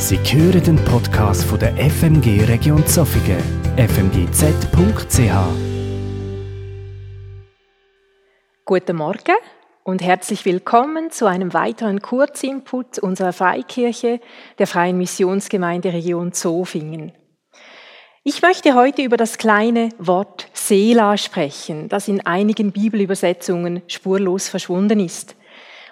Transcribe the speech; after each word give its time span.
Sie 0.00 0.16
hören 0.16 0.62
den 0.62 0.76
Podcast 0.84 1.42
von 1.42 1.58
der 1.58 1.74
FMG 1.76 2.44
Region 2.44 2.86
Zofingen, 2.86 3.42
fmgz.ch. 3.76 5.32
Guten 8.64 8.96
Morgen 8.96 9.36
und 9.82 10.00
herzlich 10.00 10.44
willkommen 10.44 11.10
zu 11.10 11.26
einem 11.26 11.52
weiteren 11.52 12.00
Kurzinput 12.00 13.00
unserer 13.00 13.32
Freikirche 13.32 14.20
der 14.60 14.68
Freien 14.68 14.98
Missionsgemeinde 14.98 15.92
Region 15.92 16.32
Zofingen. 16.32 17.10
Ich 18.22 18.40
möchte 18.40 18.76
heute 18.76 19.02
über 19.02 19.16
das 19.16 19.36
kleine 19.36 19.88
Wort 19.98 20.46
Sela 20.52 21.16
sprechen, 21.16 21.88
das 21.88 22.06
in 22.06 22.24
einigen 22.24 22.70
Bibelübersetzungen 22.70 23.82
spurlos 23.88 24.48
verschwunden 24.48 25.00
ist. 25.00 25.34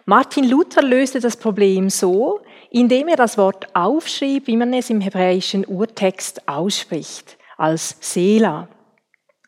Martin 0.08 0.48
Luther 0.48 0.82
löste 0.82 1.18
das 1.18 1.36
Problem 1.36 1.90
so, 1.90 2.38
indem 2.70 3.08
er 3.08 3.16
das 3.16 3.36
Wort 3.36 3.74
aufschrieb, 3.74 4.46
wie 4.46 4.56
man 4.56 4.72
es 4.72 4.88
im 4.88 5.00
hebräischen 5.00 5.66
Urtext 5.66 6.48
ausspricht, 6.48 7.36
als 7.56 7.96
Sela. 8.00 8.68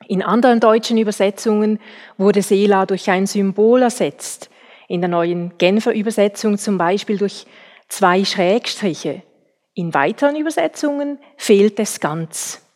In 0.09 0.21
anderen 0.21 0.59
deutschen 0.59 0.99
Übersetzungen 0.99 1.79
wurde 2.17 2.43
Sela 2.43 2.87
durch 2.87 3.09
ein 3.09 3.29
Symbol 3.29 3.83
ersetzt. 3.83 4.51
In 4.89 5.01
der 5.01 5.09
neuen 5.09 5.57
Genfer 5.59 5.95
Übersetzung 5.95 6.59
zum 6.59 6.77
Beispiel 6.77 7.19
durch 7.19 7.47
zwei 7.89 8.25
Schrägstriche. 8.25 9.23
In 9.75 9.95
weiteren 9.95 10.35
Übersetzungen 10.35 11.21
fehlt 11.37 11.79
es 11.79 12.01
ganz. 12.01 12.68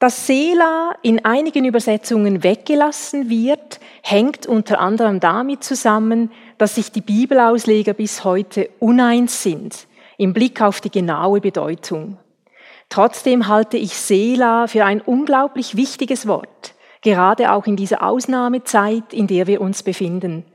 Dass 0.00 0.26
Sela 0.26 0.94
in 1.02 1.26
einigen 1.26 1.66
Übersetzungen 1.66 2.42
weggelassen 2.42 3.28
wird, 3.28 3.80
hängt 4.02 4.46
unter 4.46 4.80
anderem 4.80 5.20
damit 5.20 5.62
zusammen, 5.62 6.32
dass 6.56 6.76
sich 6.76 6.90
die 6.90 7.02
Bibelausleger 7.02 7.92
bis 7.92 8.24
heute 8.24 8.70
uneins 8.78 9.42
sind 9.42 9.86
im 10.16 10.32
Blick 10.32 10.62
auf 10.62 10.80
die 10.80 10.90
genaue 10.90 11.42
Bedeutung. 11.42 12.16
Trotzdem 12.88 13.46
halte 13.46 13.76
ich 13.76 13.94
Sela 13.94 14.68
für 14.68 14.86
ein 14.86 15.02
unglaublich 15.02 15.76
wichtiges 15.76 16.26
Wort, 16.26 16.74
gerade 17.02 17.52
auch 17.52 17.66
in 17.66 17.76
dieser 17.76 18.02
Ausnahmezeit, 18.02 19.12
in 19.12 19.26
der 19.26 19.46
wir 19.46 19.60
uns 19.60 19.82
befinden. 19.82 20.46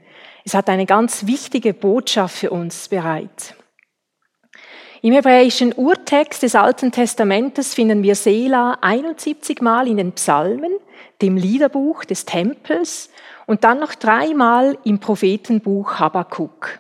Es 0.44 0.56
hat 0.56 0.70
eine 0.70 0.88
ganz 0.88 1.28
wichtige 1.28 1.76
Botschaft 1.76 2.36
für 2.36 2.50
uns 2.50 2.88
bereit. 2.88 3.56
Im 5.06 5.14
hebräischen 5.14 5.72
Urtext 5.72 6.42
des 6.42 6.56
Alten 6.56 6.92
Testamentes 6.92 7.76
finden 7.76 8.02
wir 8.02 8.16
Sela 8.16 8.80
71 8.82 9.62
Mal 9.62 9.88
in 9.88 9.98
den 9.98 10.14
Psalmen, 10.14 10.72
dem 11.22 11.38
Liederbuch 11.38 12.06
des 12.06 12.26
Tempels 12.26 13.12
und 13.46 13.64
dann 13.64 13.80
noch 13.80 13.94
dreimal 13.94 14.80
im 14.84 14.98
Prophetenbuch 14.98 16.00
Habakkuk. 16.00 16.80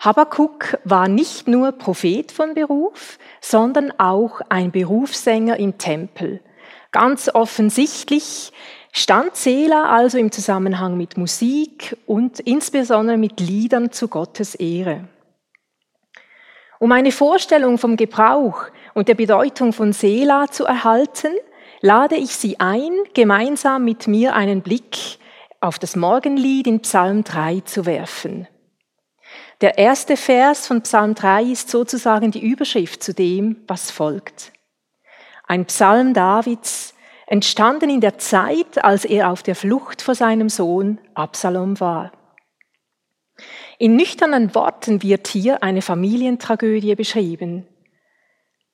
Habakkuk 0.00 0.78
war 0.82 1.06
nicht 1.06 1.46
nur 1.46 1.70
Prophet 1.70 2.32
von 2.32 2.54
Beruf, 2.54 3.20
sondern 3.40 3.92
auch 3.98 4.40
ein 4.48 4.72
Berufssänger 4.72 5.56
im 5.56 5.78
Tempel. 5.78 6.40
Ganz 6.90 7.30
offensichtlich 7.32 8.52
stand 8.90 9.36
Sela 9.36 9.94
also 9.94 10.18
im 10.18 10.32
Zusammenhang 10.32 10.96
mit 10.96 11.16
Musik 11.16 11.96
und 12.06 12.40
insbesondere 12.40 13.16
mit 13.16 13.38
Liedern 13.38 13.92
zu 13.92 14.08
Gottes 14.08 14.56
Ehre. 14.56 15.04
Um 16.84 16.92
eine 16.92 17.12
Vorstellung 17.12 17.78
vom 17.78 17.96
Gebrauch 17.96 18.66
und 18.92 19.08
der 19.08 19.14
Bedeutung 19.14 19.72
von 19.72 19.94
Sela 19.94 20.48
zu 20.50 20.66
erhalten, 20.66 21.32
lade 21.80 22.14
ich 22.14 22.36
Sie 22.36 22.60
ein, 22.60 22.92
gemeinsam 23.14 23.86
mit 23.86 24.06
mir 24.06 24.36
einen 24.36 24.60
Blick 24.60 24.98
auf 25.62 25.78
das 25.78 25.96
Morgenlied 25.96 26.66
in 26.66 26.80
Psalm 26.80 27.24
3 27.24 27.60
zu 27.60 27.86
werfen. 27.86 28.48
Der 29.62 29.78
erste 29.78 30.18
Vers 30.18 30.66
von 30.66 30.82
Psalm 30.82 31.14
3 31.14 31.44
ist 31.44 31.70
sozusagen 31.70 32.32
die 32.32 32.46
Überschrift 32.46 33.02
zu 33.02 33.14
dem, 33.14 33.64
was 33.66 33.90
folgt. 33.90 34.52
Ein 35.44 35.64
Psalm 35.64 36.12
Davids, 36.12 36.92
entstanden 37.26 37.88
in 37.88 38.02
der 38.02 38.18
Zeit, 38.18 38.84
als 38.84 39.06
er 39.06 39.30
auf 39.30 39.42
der 39.42 39.56
Flucht 39.56 40.02
vor 40.02 40.14
seinem 40.14 40.50
Sohn 40.50 40.98
Absalom 41.14 41.80
war. 41.80 42.12
In 43.78 43.96
nüchternen 43.96 44.54
Worten 44.54 45.02
wird 45.02 45.26
hier 45.26 45.62
eine 45.62 45.82
Familientragödie 45.82 46.94
beschrieben. 46.94 47.66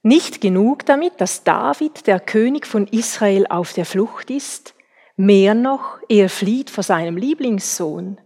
Nicht 0.03 0.41
genug 0.41 0.87
damit, 0.87 1.21
dass 1.21 1.45
David, 1.45 2.07
der 2.07 2.21
König 2.21 2.67
von 2.67 2.87
Israel, 2.87 3.47
auf 3.49 3.73
der 3.73 3.85
Flucht 3.85 4.31
ist, 4.31 4.75
mehr 5.17 5.55
noch, 5.55 5.99
er 6.09 6.29
flieht 6.29 6.71
vor 6.71 6.85
seinem 6.85 7.17
Lieblingssohn. 7.17 8.19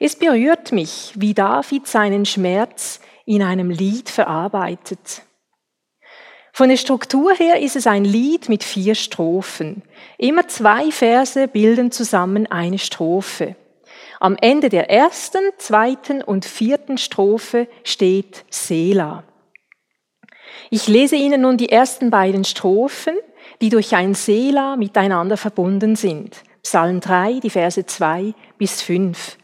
Es 0.00 0.16
berührt 0.16 0.72
mich, 0.72 1.12
wie 1.16 1.34
David 1.34 1.86
seinen 1.86 2.24
Schmerz 2.24 3.00
in 3.24 3.42
einem 3.42 3.70
Lied 3.70 4.08
verarbeitet. 4.08 5.22
Von 6.52 6.68
der 6.68 6.76
Struktur 6.76 7.34
her 7.34 7.60
ist 7.60 7.76
es 7.76 7.86
ein 7.86 8.04
Lied 8.04 8.48
mit 8.48 8.64
vier 8.64 8.96
Strophen. 8.96 9.82
Immer 10.18 10.48
zwei 10.48 10.90
Verse 10.90 11.46
bilden 11.46 11.92
zusammen 11.92 12.46
eine 12.46 12.78
Strophe. 12.78 13.54
Am 14.20 14.36
Ende 14.40 14.68
der 14.68 14.90
ersten, 14.90 15.40
zweiten 15.58 16.22
und 16.22 16.44
vierten 16.44 16.98
Strophe 16.98 17.68
steht 17.84 18.44
Sela. 18.50 19.24
Ich 20.70 20.88
lese 20.88 21.16
Ihnen 21.16 21.42
nun 21.42 21.56
die 21.56 21.68
ersten 21.68 22.10
beiden 22.10 22.44
Strophen, 22.44 23.16
die 23.60 23.68
durch 23.68 23.94
ein 23.94 24.14
Sela 24.14 24.76
miteinander 24.76 25.36
verbunden 25.36 25.94
sind. 25.94 26.42
Psalm 26.62 27.00
3, 27.00 27.40
die 27.40 27.50
Verse 27.50 27.86
2 27.86 28.34
bis 28.58 28.82
5. 28.82 29.38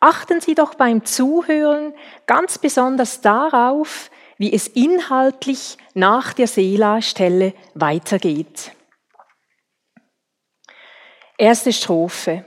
Achten 0.00 0.40
Sie 0.40 0.54
doch 0.54 0.74
beim 0.74 1.04
Zuhören 1.04 1.92
ganz 2.26 2.58
besonders 2.58 3.20
darauf, 3.20 4.10
wie 4.38 4.52
es 4.52 4.66
inhaltlich 4.66 5.78
nach 5.94 6.32
der 6.32 6.46
Sela-Stelle 6.46 7.54
weitergeht. 7.74 8.72
Erste 11.38 11.72
Strophe. 11.72 12.44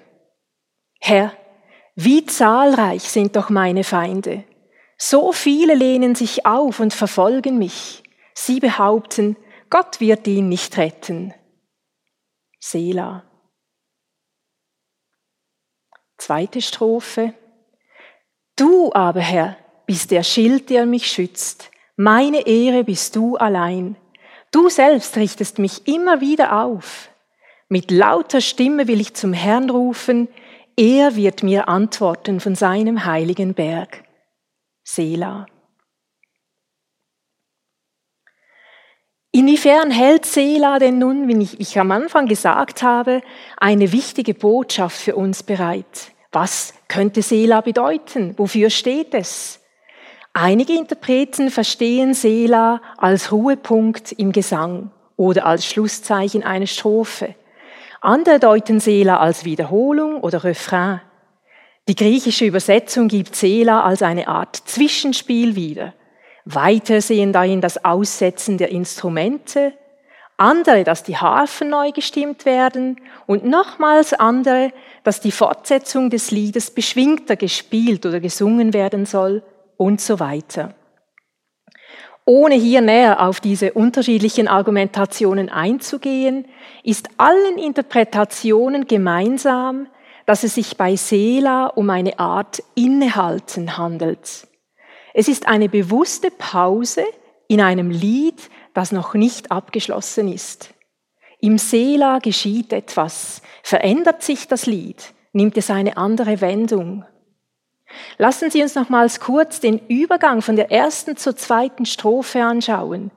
Herr, 1.00 1.32
wie 2.02 2.26
zahlreich 2.26 3.04
sind 3.04 3.36
doch 3.36 3.50
meine 3.50 3.84
Feinde. 3.84 4.46
So 4.98 5.34
viele 5.34 5.76
lehnen 5.76 6.16
sich 6.16 6.46
auf 6.46 6.80
und 6.80 6.94
verfolgen 6.94 7.58
mich. 7.58 8.04
Sie 8.34 8.62
behaupten, 8.62 9.36
Gott 9.70 10.00
wird 10.00 10.26
ihn 10.26 10.48
nicht 10.48 10.78
retten. 10.78 11.34
Sela. 12.58 13.26
Zweite 16.18 16.62
Strophe. 16.62 17.34
Du 18.56 18.94
aber, 18.94 19.20
Herr, 19.20 19.58
bist 19.86 20.12
der 20.12 20.24
Schild, 20.24 20.70
der 20.70 20.86
mich 20.86 21.12
schützt. 21.12 21.70
Meine 21.98 22.48
Ehre 22.48 22.86
bist 22.86 23.18
du 23.18 23.36
allein. 23.36 23.98
Du 24.52 24.70
selbst 24.70 25.18
richtest 25.18 25.60
mich 25.60 25.86
immer 25.86 26.22
wieder 26.22 26.64
auf. 26.64 27.10
Mit 27.68 27.92
lauter 27.92 28.40
Stimme 28.40 28.88
will 28.88 29.02
ich 29.02 29.16
zum 29.16 29.34
Herrn 29.34 29.70
rufen, 29.70 30.30
er 30.80 31.18
wird 31.18 31.44
mir 31.44 31.68
antworten 31.68 32.40
von 32.40 32.56
seinem 32.56 33.04
heiligen 33.04 33.54
Berg. 33.54 34.06
Sela. 34.82 35.46
Inwiefern 39.34 39.92
hält 39.92 40.26
Sela 40.26 40.80
denn 40.80 40.98
nun, 40.98 41.28
wie 41.28 41.50
ich, 41.60 41.78
am 41.78 41.92
Anfang 41.92 42.28
gesagt 42.28 42.82
habe, 42.82 43.22
eine 43.58 43.92
wichtige 43.92 44.34
Botschaft 44.34 44.98
für 44.98 45.18
uns 45.18 45.44
bereit? 45.44 46.14
Was 46.32 46.74
könnte 46.88 47.24
Sela 47.24 47.60
bedeuten? 47.60 48.34
Wofür 48.38 48.70
steht 48.70 49.14
es? 49.14 49.60
Einige 50.32 50.78
Interpreten 50.78 51.52
verstehen 51.52 52.14
Sela 52.14 52.82
als 52.98 53.34
Ruhepunkt 53.34 54.14
im 54.14 54.32
Gesang 54.32 54.92
oder 55.18 55.46
als 55.46 55.66
Schlusszeichen 55.66 56.44
einer 56.44 56.68
Strophe. 56.68 57.36
Andere 58.02 58.40
deuten 58.40 58.80
Sela 58.80 59.18
als 59.18 59.44
Wiederholung 59.44 60.22
oder 60.22 60.44
Refrain. 60.46 61.02
Die 61.90 61.96
griechische 61.96 62.46
Übersetzung 62.46 63.10
gibt 63.10 63.36
Sela 63.36 63.84
als 63.84 64.02
eine 64.02 64.28
Art 64.28 64.56
Zwischenspiel 64.56 65.56
wieder. 65.56 65.94
Weiter 66.46 67.02
sehen 67.02 67.34
dahin 67.34 67.60
das 67.60 67.84
Aussetzen 67.84 68.58
der 68.58 68.70
Instrumente, 68.70 69.74
andere, 70.38 70.86
dass 70.86 71.04
die 71.04 71.18
Harfen 71.18 71.70
neu 71.70 71.92
gestimmt 71.92 72.46
werden 72.46 73.02
und 73.28 73.44
nochmals 73.44 74.14
andere, 74.14 74.72
dass 75.04 75.20
die 75.20 75.34
Fortsetzung 75.34 76.10
des 76.10 76.32
Liedes 76.32 76.72
beschwingter 76.72 77.36
gespielt 77.36 78.06
oder 78.06 78.22
gesungen 78.22 78.74
werden 78.74 79.06
soll 79.06 79.44
und 79.76 80.00
so 80.00 80.22
weiter. 80.22 80.74
Ohne 82.30 82.54
hier 82.54 82.82
näher 82.82 83.28
auf 83.28 83.40
diese 83.40 83.74
unterschiedlichen 83.74 84.48
Argumentationen 84.48 85.50
einzugehen, 85.50 86.46
ist 86.84 87.10
allen 87.18 87.58
Interpretationen 87.58 88.86
gemeinsam, 88.86 89.88
dass 90.28 90.44
es 90.44 90.54
sich 90.54 90.78
bei 90.78 90.96
Sela 90.96 91.66
um 91.66 91.90
eine 91.90 92.20
Art 92.20 92.62
Innehalten 92.76 93.80
handelt. 93.80 94.48
Es 95.16 95.28
ist 95.28 95.48
eine 95.48 95.70
bewusste 95.70 96.30
Pause 96.30 97.04
in 97.48 97.62
einem 97.62 97.90
Lied, 97.90 98.52
das 98.76 98.92
noch 98.92 99.16
nicht 99.16 99.52
abgeschlossen 99.52 100.32
ist. 100.32 100.76
Im 101.40 101.58
Sela 101.58 102.20
geschieht 102.20 102.74
etwas, 102.74 103.42
verändert 103.64 104.22
sich 104.22 104.48
das 104.48 104.68
Lied, 104.68 105.16
nimmt 105.34 105.58
es 105.58 105.72
eine 105.72 105.98
andere 105.98 106.42
Wendung. 106.42 107.06
Lassen 108.18 108.52
Sie 108.52 108.62
uns 108.62 108.76
nochmals 108.76 109.20
kurz 109.20 109.60
den 109.60 109.80
Übergang 109.88 110.42
von 110.42 110.56
der 110.56 110.72
ersten 110.72 111.18
zur 111.18 111.36
zweiten 111.36 111.86
Strophe 111.86 112.44
anschauen. 112.44 113.12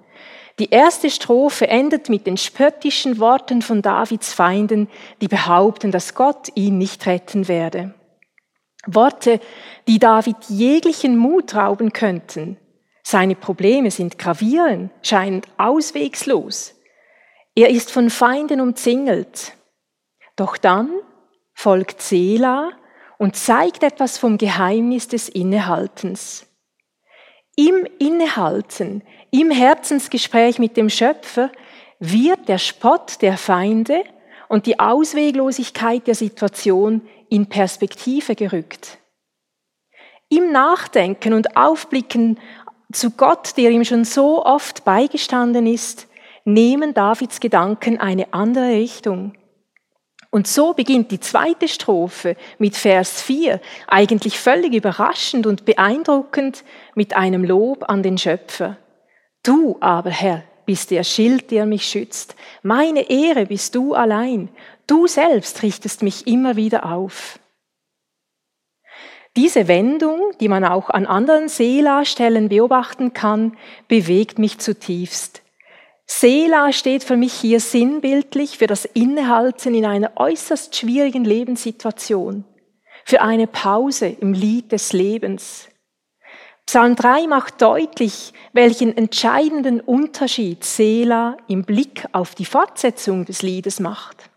Die 0.58 0.70
erste 0.70 1.10
Strophe 1.10 1.68
endet 1.68 2.08
mit 2.08 2.26
den 2.26 2.36
spöttischen 2.36 3.18
Worten 3.18 3.62
von 3.62 3.82
Davids 3.82 4.32
Feinden, 4.32 4.88
die 5.20 5.28
behaupten, 5.28 5.90
dass 5.90 6.14
Gott 6.14 6.48
ihn 6.54 6.78
nicht 6.78 7.06
retten 7.06 7.48
werde. 7.48 7.94
Worte, 8.86 9.40
die 9.88 9.98
David 9.98 10.36
jeglichen 10.48 11.16
Mut 11.16 11.54
rauben 11.54 11.92
könnten. 11.92 12.58
Seine 13.02 13.34
Probleme 13.34 13.90
sind 13.90 14.18
gravierend, 14.18 14.92
scheinend 15.02 15.46
auswegslos. 15.56 16.74
Er 17.54 17.70
ist 17.70 17.90
von 17.90 18.10
Feinden 18.10 18.60
umzingelt. 18.60 19.54
Doch 20.36 20.56
dann 20.56 20.90
folgt 21.54 22.02
Sela 22.02 22.70
und 23.22 23.36
zeigt 23.36 23.84
etwas 23.84 24.18
vom 24.18 24.36
Geheimnis 24.36 25.06
des 25.06 25.28
Innehaltens. 25.28 26.44
Im 27.54 27.86
Innehalten, 28.00 29.04
im 29.30 29.52
Herzensgespräch 29.52 30.58
mit 30.58 30.76
dem 30.76 30.90
Schöpfer 30.90 31.52
wird 32.00 32.48
der 32.48 32.58
Spott 32.58 33.22
der 33.22 33.36
Feinde 33.36 34.02
und 34.48 34.66
die 34.66 34.80
Ausweglosigkeit 34.80 36.04
der 36.08 36.16
Situation 36.16 37.00
in 37.28 37.46
Perspektive 37.46 38.34
gerückt. 38.34 38.98
Im 40.28 40.50
Nachdenken 40.50 41.32
und 41.32 41.56
Aufblicken 41.56 42.40
zu 42.90 43.10
Gott, 43.10 43.56
der 43.56 43.70
ihm 43.70 43.84
schon 43.84 44.04
so 44.04 44.44
oft 44.44 44.84
beigestanden 44.84 45.68
ist, 45.68 46.08
nehmen 46.44 46.92
Davids 46.92 47.38
Gedanken 47.38 48.00
eine 48.00 48.34
andere 48.34 48.70
Richtung. 48.70 49.34
Und 50.34 50.48
so 50.48 50.72
beginnt 50.72 51.10
die 51.10 51.20
zweite 51.20 51.68
Strophe 51.68 52.36
mit 52.56 52.74
Vers 52.74 53.20
4, 53.20 53.60
eigentlich 53.86 54.38
völlig 54.38 54.72
überraschend 54.72 55.46
und 55.46 55.66
beeindruckend 55.66 56.64
mit 56.94 57.14
einem 57.14 57.44
Lob 57.44 57.90
an 57.90 58.02
den 58.02 58.16
Schöpfer. 58.16 58.78
Du 59.42 59.76
aber, 59.80 60.08
Herr, 60.08 60.42
bist 60.64 60.90
der 60.90 61.04
Schild, 61.04 61.50
der 61.50 61.66
mich 61.66 61.84
schützt. 61.84 62.34
Meine 62.62 63.10
Ehre 63.10 63.44
bist 63.44 63.74
du 63.74 63.92
allein. 63.92 64.48
Du 64.86 65.06
selbst 65.06 65.62
richtest 65.62 66.02
mich 66.02 66.26
immer 66.26 66.56
wieder 66.56 66.90
auf. 66.90 67.38
Diese 69.36 69.68
Wendung, 69.68 70.32
die 70.40 70.48
man 70.48 70.64
auch 70.64 70.88
an 70.88 71.04
anderen 71.04 71.50
Sela-Stellen 71.50 72.48
beobachten 72.48 73.12
kann, 73.12 73.58
bewegt 73.86 74.38
mich 74.38 74.58
zutiefst. 74.60 75.41
Sela 76.14 76.72
steht 76.74 77.04
für 77.04 77.16
mich 77.16 77.32
hier 77.32 77.58
sinnbildlich 77.58 78.58
für 78.58 78.66
das 78.66 78.84
Innehalten 78.84 79.74
in 79.74 79.86
einer 79.86 80.12
äußerst 80.16 80.76
schwierigen 80.76 81.24
Lebenssituation, 81.24 82.44
für 83.06 83.22
eine 83.22 83.46
Pause 83.46 84.08
im 84.20 84.34
Lied 84.34 84.72
des 84.72 84.92
Lebens. 84.92 85.68
Psalm 86.66 86.96
3 86.96 87.26
macht 87.28 87.62
deutlich, 87.62 88.34
welchen 88.52 88.94
entscheidenden 88.94 89.80
Unterschied 89.80 90.64
Sela 90.64 91.38
im 91.48 91.64
Blick 91.64 92.06
auf 92.12 92.34
die 92.34 92.44
Fortsetzung 92.44 93.24
des 93.24 93.40
Liedes 93.40 93.80
macht. 93.80 94.30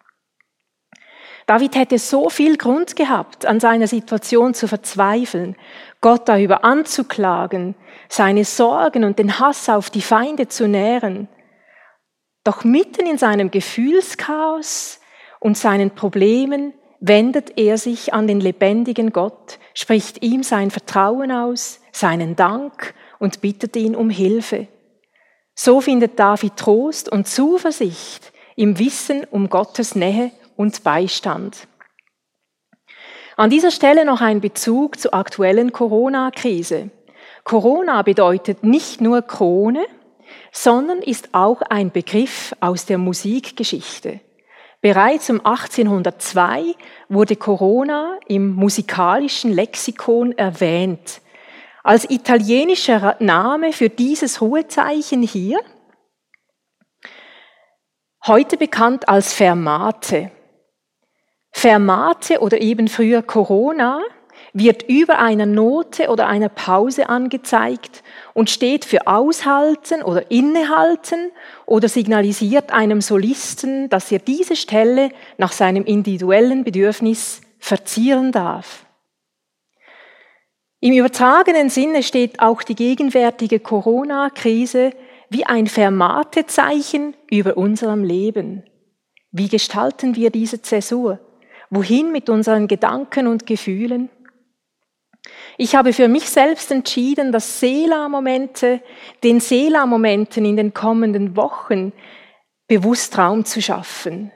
David 1.46 1.76
hätte 1.76 2.00
so 2.00 2.30
viel 2.30 2.56
Grund 2.56 2.96
gehabt, 2.96 3.46
an 3.46 3.60
seiner 3.60 3.88
Situation 3.88 4.54
zu 4.54 4.70
verzweifeln, 4.70 5.58
Gott 6.00 6.30
darüber 6.30 6.64
anzuklagen, 6.64 7.76
seine 8.08 8.46
Sorgen 8.46 9.04
und 9.04 9.20
den 9.20 9.40
Hass 9.40 9.68
auf 9.68 9.90
die 9.90 10.02
Feinde 10.02 10.48
zu 10.48 10.70
nähren. 10.70 11.28
Doch 12.46 12.64
mitten 12.64 13.08
in 13.08 13.18
seinem 13.18 13.50
Gefühlschaos 13.50 15.00
und 15.40 15.58
seinen 15.58 15.96
Problemen 15.96 16.74
wendet 17.00 17.58
er 17.58 17.78
sich 17.80 18.14
an 18.14 18.28
den 18.28 18.40
lebendigen 18.40 19.12
Gott, 19.12 19.58
spricht 19.74 20.24
ihm 20.24 20.44
sein 20.44 20.70
Vertrauen 20.70 21.32
aus, 21.32 21.82
seinen 21.92 22.36
Dank 22.36 22.94
und 23.18 23.42
bittet 23.42 23.76
ihn 23.76 23.96
um 23.96 24.12
Hilfe. 24.12 24.68
So 25.56 25.82
findet 25.82 26.20
David 26.20 26.56
Trost 26.56 27.12
und 27.12 27.28
Zuversicht 27.28 28.32
im 28.56 28.78
Wissen 28.78 29.26
um 29.26 29.50
Gottes 29.50 29.96
Nähe 29.96 30.30
und 30.56 30.84
Beistand. 30.84 31.68
An 33.38 33.50
dieser 33.50 33.72
Stelle 33.72 34.06
noch 34.06 34.22
ein 34.22 34.40
Bezug 34.40 35.00
zur 35.00 35.16
aktuellen 35.16 35.72
Corona-Krise. 35.72 36.92
Corona 37.44 38.04
bedeutet 38.04 38.64
nicht 38.64 39.02
nur 39.02 39.24
Krone, 39.24 39.86
sondern 40.52 41.00
ist 41.00 41.30
auch 41.34 41.62
ein 41.62 41.92
Begriff 41.92 42.56
aus 42.60 42.86
der 42.86 42.98
Musikgeschichte. 42.98 44.20
Bereits 44.82 45.30
um 45.30 45.44
1802 45.44 46.76
wurde 47.10 47.36
Corona 47.36 48.20
im 48.28 48.54
musikalischen 48.54 49.52
Lexikon 49.52 50.34
erwähnt. 50.38 51.22
Als 51.84 52.10
italienischer 52.10 53.16
Name 53.20 53.74
für 53.74 53.90
dieses 53.90 54.42
Ruhezeichen 54.42 55.24
hier, 55.24 55.60
heute 58.28 58.58
bekannt 58.58 59.10
als 59.10 59.34
Fermate. 59.34 60.32
Fermate 61.52 62.40
oder 62.42 62.62
eben 62.62 62.88
früher 62.88 63.24
Corona 63.24 64.02
wird 64.58 64.84
über 64.84 65.20
einer 65.20 65.46
Note 65.46 66.08
oder 66.08 66.28
einer 66.28 66.48
Pause 66.48 67.10
angezeigt 67.10 68.04
und 68.34 68.50
steht 68.50 68.86
für 68.86 69.06
Aushalten 69.06 70.02
oder 70.02 70.32
Innehalten 70.32 71.32
oder 71.66 71.90
signalisiert 71.90 72.72
einem 72.72 73.02
Solisten, 73.02 73.90
dass 73.90 74.10
er 74.14 74.20
diese 74.20 74.56
Stelle 74.56 75.10
nach 75.38 75.52
seinem 75.52 75.84
individuellen 75.84 76.64
Bedürfnis 76.64 77.42
verzieren 77.60 78.32
darf. 78.32 78.86
Im 80.80 80.94
übertragenen 80.94 81.70
Sinne 81.70 82.02
steht 82.02 82.40
auch 82.40 82.64
die 82.64 82.76
gegenwärtige 82.76 83.60
Corona-Krise 83.60 84.92
wie 85.30 85.46
ein 85.46 85.68
Fermatezeichen 85.68 87.14
über 87.30 87.58
unserem 87.58 88.06
Leben. 88.06 88.64
Wie 89.32 89.50
gestalten 89.50 90.16
wir 90.16 90.30
diese 90.30 90.62
Zäsur? 90.62 91.20
Wohin 91.70 92.14
mit 92.14 92.30
unseren 92.30 92.70
Gedanken 92.70 93.28
und 93.28 93.46
Gefühlen? 93.46 94.10
Ich 95.58 95.76
habe 95.76 95.94
für 95.94 96.08
mich 96.08 96.30
selbst 96.30 96.72
entschieden, 96.72 97.32
dass 97.32 97.60
Sela-Momente, 97.60 98.82
den 99.24 99.40
Sela-Momenten 99.40 100.46
in 100.46 100.58
den 100.58 100.74
kommenden 100.74 101.36
Wochen 101.36 101.94
bewusst 102.68 103.18
Raum 103.18 103.46
zu 103.46 103.62
schaffen. 103.62 104.32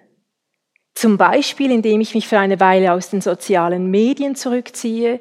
Zum 0.95 1.18
Beispiel, 1.18 1.71
indem 1.71 2.01
ich 2.01 2.15
mich 2.15 2.27
für 2.27 2.39
eine 2.39 2.59
Weile 2.59 2.94
aus 2.94 3.09
den 3.09 3.21
sozialen 3.21 3.89
Medien 3.89 4.36
zurückziehe, 4.36 5.19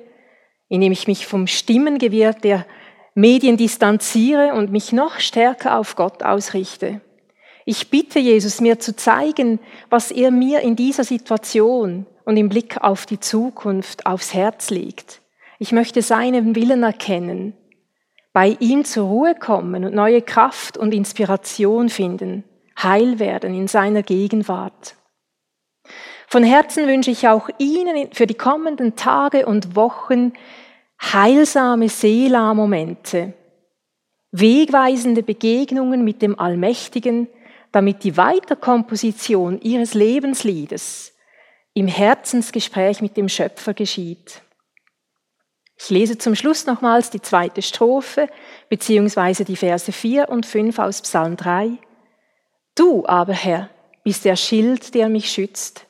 indem 0.68 0.92
ich 0.92 1.06
mich 1.06 1.26
vom 1.26 1.46
Stimmengewirr 1.46 2.32
der 2.32 2.66
Medien 3.14 3.56
distanziere 3.56 4.54
und 4.54 4.70
mich 4.70 4.92
noch 4.92 5.18
stärker 5.18 5.78
auf 5.78 5.96
Gott 5.96 6.22
ausrichte. 6.22 7.00
Ich 7.64 7.90
bitte 7.90 8.18
Jesus, 8.18 8.60
mir 8.60 8.78
zu 8.78 8.96
zeigen, 8.96 9.60
was 9.90 10.10
er 10.10 10.30
mir 10.30 10.60
in 10.60 10.76
dieser 10.76 11.04
Situation 11.04 12.06
und 12.24 12.36
im 12.36 12.48
Blick 12.48 12.78
auf 12.80 13.06
die 13.06 13.20
Zukunft 13.20 14.06
aufs 14.06 14.34
Herz 14.34 14.70
legt. 14.70 15.20
Ich 15.58 15.72
möchte 15.72 16.02
seinen 16.02 16.54
Willen 16.54 16.82
erkennen, 16.82 17.54
bei 18.32 18.56
ihm 18.60 18.84
zur 18.84 19.08
Ruhe 19.08 19.34
kommen 19.34 19.84
und 19.84 19.94
neue 19.94 20.22
Kraft 20.22 20.78
und 20.78 20.94
Inspiration 20.94 21.88
finden, 21.88 22.44
heil 22.80 23.18
werden 23.18 23.54
in 23.54 23.66
seiner 23.66 24.04
Gegenwart. 24.04 24.94
Von 26.28 26.44
Herzen 26.44 26.86
wünsche 26.86 27.10
ich 27.10 27.26
auch 27.26 27.48
Ihnen 27.58 28.12
für 28.12 28.26
die 28.26 28.34
kommenden 28.34 28.94
Tage 28.94 29.46
und 29.46 29.74
Wochen 29.74 30.32
heilsame 31.00 31.88
Seela-Momente, 31.88 33.32
wegweisende 34.30 35.22
Begegnungen 35.22 36.04
mit 36.04 36.22
dem 36.22 36.38
Allmächtigen, 36.38 37.28
damit 37.72 38.04
die 38.04 38.16
Weiterkomposition 38.16 39.60
ihres 39.60 39.94
Lebensliedes 39.94 41.14
im 41.74 41.88
Herzensgespräch 41.88 43.00
mit 43.00 43.16
dem 43.16 43.28
Schöpfer 43.28 43.74
geschieht. 43.74 44.42
Ich 45.80 45.90
lese 45.90 46.18
zum 46.18 46.34
Schluss 46.34 46.66
nochmals 46.66 47.10
die 47.10 47.22
zweite 47.22 47.62
Strophe, 47.62 48.28
beziehungsweise 48.68 49.44
die 49.44 49.56
Verse 49.56 49.90
4 49.90 50.28
und 50.28 50.44
5 50.44 50.78
aus 50.78 51.02
Psalm 51.02 51.36
3. 51.36 51.78
Du 52.74 53.06
aber, 53.06 53.32
Herr, 53.32 53.70
bist 54.02 54.24
der 54.24 54.36
Schild, 54.36 54.94
der 54.94 55.08
mich 55.08 55.30
schützt. 55.30 55.86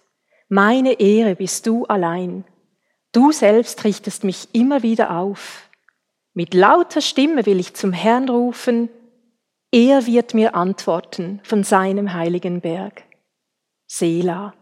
Meine 0.48 1.00
Ehre 1.00 1.36
bist 1.36 1.66
du 1.66 1.84
allein. 1.86 2.44
Du 3.12 3.32
selbst 3.32 3.84
richtest 3.84 4.24
mich 4.24 4.48
immer 4.52 4.82
wieder 4.82 5.16
auf. 5.16 5.68
Mit 6.34 6.54
lauter 6.54 7.00
Stimme 7.00 7.46
will 7.46 7.58
ich 7.58 7.74
zum 7.74 7.92
Herrn 7.92 8.28
rufen, 8.28 8.90
er 9.70 10.06
wird 10.06 10.32
mir 10.32 10.54
antworten 10.54 11.40
von 11.42 11.62
seinem 11.62 12.14
heiligen 12.14 12.62
Berg. 12.62 13.02
Selah. 13.86 14.54